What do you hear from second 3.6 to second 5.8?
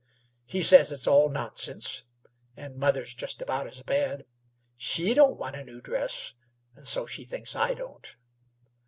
as bad. She don't want a new